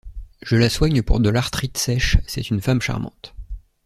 [0.41, 3.35] Je la soigne pour de l’arthrite sèche, c’est une femme charmante.